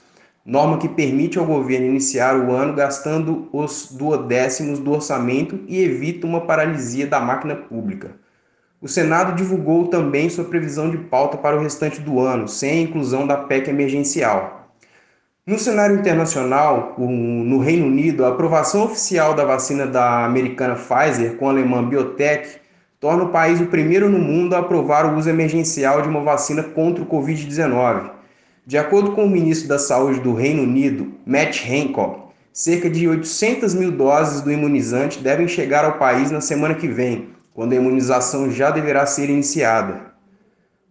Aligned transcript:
norma 0.44 0.76
que 0.76 0.86
permite 0.86 1.38
ao 1.38 1.46
governo 1.46 1.86
iniciar 1.86 2.36
o 2.36 2.52
ano 2.52 2.74
gastando 2.74 3.48
os 3.50 3.90
duodécimos 3.90 4.78
do 4.78 4.92
orçamento 4.92 5.58
e 5.66 5.82
evita 5.82 6.26
uma 6.26 6.42
paralisia 6.42 7.06
da 7.06 7.18
máquina 7.18 7.56
pública. 7.56 8.10
O 8.82 8.88
Senado 8.88 9.36
divulgou 9.36 9.88
também 9.88 10.30
sua 10.30 10.44
previsão 10.44 10.90
de 10.90 10.96
pauta 10.96 11.36
para 11.36 11.54
o 11.54 11.60
restante 11.60 12.00
do 12.00 12.18
ano, 12.18 12.48
sem 12.48 12.70
a 12.70 12.82
inclusão 12.82 13.26
da 13.26 13.36
PEC 13.36 13.68
emergencial. 13.68 14.70
No 15.46 15.58
cenário 15.58 15.98
internacional, 15.98 16.94
no 16.96 17.58
Reino 17.58 17.86
Unido, 17.86 18.24
a 18.24 18.30
aprovação 18.30 18.84
oficial 18.84 19.34
da 19.34 19.44
vacina 19.44 19.86
da 19.86 20.24
americana 20.24 20.76
Pfizer 20.76 21.36
com 21.36 21.46
a 21.46 21.50
alemã 21.50 21.86
BioTech 21.86 22.58
torna 22.98 23.24
o 23.24 23.28
país 23.28 23.60
o 23.60 23.66
primeiro 23.66 24.08
no 24.08 24.18
mundo 24.18 24.54
a 24.54 24.60
aprovar 24.60 25.04
o 25.04 25.18
uso 25.18 25.28
emergencial 25.28 26.00
de 26.00 26.08
uma 26.08 26.22
vacina 26.22 26.62
contra 26.62 27.04
o 27.04 27.06
Covid-19. 27.06 28.10
De 28.66 28.78
acordo 28.78 29.12
com 29.12 29.26
o 29.26 29.30
ministro 29.30 29.68
da 29.68 29.78
Saúde 29.78 30.20
do 30.20 30.32
Reino 30.32 30.62
Unido, 30.62 31.12
Matt 31.26 31.66
Hancock, 31.68 32.18
cerca 32.50 32.88
de 32.88 33.06
800 33.06 33.74
mil 33.74 33.90
doses 33.90 34.40
do 34.40 34.50
imunizante 34.50 35.18
devem 35.18 35.46
chegar 35.46 35.84
ao 35.84 35.98
país 35.98 36.30
na 36.30 36.40
semana 36.40 36.74
que 36.74 36.88
vem 36.88 37.38
quando 37.54 37.72
a 37.72 37.76
imunização 37.76 38.50
já 38.50 38.70
deverá 38.70 39.06
ser 39.06 39.28
iniciada. 39.30 40.10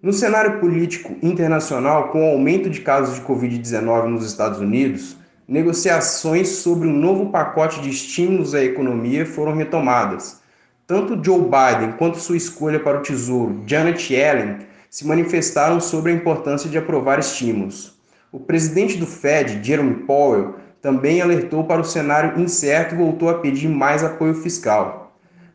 No 0.01 0.13
cenário 0.13 0.59
político 0.59 1.15
internacional, 1.21 2.09
com 2.09 2.23
o 2.23 2.31
aumento 2.31 2.69
de 2.69 2.81
casos 2.81 3.15
de 3.15 3.21
Covid-19 3.21 4.05
nos 4.05 4.25
Estados 4.25 4.59
Unidos, 4.59 5.17
negociações 5.47 6.47
sobre 6.47 6.87
um 6.87 6.93
novo 6.93 7.31
pacote 7.31 7.81
de 7.81 7.89
estímulos 7.89 8.55
à 8.55 8.63
economia 8.63 9.25
foram 9.25 9.55
retomadas. 9.55 10.39
Tanto 10.87 11.19
Joe 11.23 11.41
Biden 11.41 11.97
quanto 11.97 12.17
sua 12.17 12.37
escolha 12.37 12.79
para 12.79 12.99
o 12.99 13.01
Tesouro, 13.01 13.61
Janet 13.65 14.13
Yellen, 14.13 14.59
se 14.89 15.05
manifestaram 15.05 15.79
sobre 15.79 16.11
a 16.11 16.15
importância 16.15 16.69
de 16.69 16.77
aprovar 16.77 17.19
estímulos. 17.19 17.99
O 18.31 18.39
presidente 18.39 18.97
do 18.97 19.05
Fed, 19.05 19.59
Jerome 19.61 20.05
Powell, 20.05 20.55
também 20.81 21.21
alertou 21.21 21.63
para 21.63 21.81
o 21.81 21.85
cenário 21.85 22.39
incerto 22.39 22.95
e 22.95 22.97
voltou 22.97 23.29
a 23.29 23.39
pedir 23.39 23.67
mais 23.67 24.03
apoio 24.03 24.33
fiscal. 24.33 25.08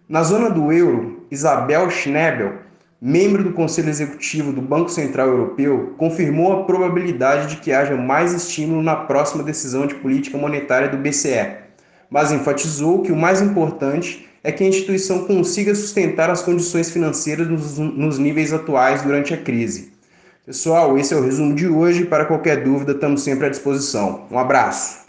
Na 0.07 0.23
zona 0.23 0.51
do 0.51 0.71
euro, 0.71 1.25
Isabel 1.31 1.89
Schnebel, 1.89 2.57
membro 3.01 3.43
do 3.43 3.53
Conselho 3.53 3.89
Executivo 3.89 4.53
do 4.53 4.61
Banco 4.61 4.91
Central 4.91 5.29
Europeu, 5.29 5.95
confirmou 5.97 6.53
a 6.53 6.65
probabilidade 6.65 7.49
de 7.49 7.57
que 7.57 7.73
haja 7.73 7.97
mais 7.97 8.35
estímulo 8.35 8.83
na 8.83 8.95
próxima 8.95 9.43
decisão 9.43 9.87
de 9.87 9.95
política 9.95 10.37
monetária 10.37 10.91
do 10.91 10.99
BCE, 10.99 11.57
mas 12.11 12.31
enfatizou 12.31 13.01
que 13.01 13.13
o 13.13 13.17
mais 13.17 13.41
importante 13.41 14.29
é 14.43 14.53
que 14.53 14.63
a 14.63 14.69
instituição 14.69 15.25
consiga 15.25 15.75
sustentar 15.75 16.29
as 16.29 16.43
condições 16.43 16.91
financeiras 16.91 17.49
nos, 17.49 17.79
nos 17.79 18.19
níveis 18.19 18.53
atuais 18.53 19.01
durante 19.01 19.33
a 19.33 19.39
crise. 19.39 19.95
Pessoal, 20.45 20.99
esse 20.99 21.15
é 21.15 21.17
o 21.17 21.25
resumo 21.25 21.55
de 21.55 21.67
hoje. 21.67 22.05
Para 22.05 22.27
qualquer 22.27 22.63
dúvida, 22.63 22.93
estamos 22.93 23.23
sempre 23.23 23.47
à 23.47 23.49
disposição. 23.49 24.27
Um 24.31 24.39
abraço. 24.39 25.04